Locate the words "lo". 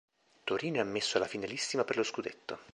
1.97-2.01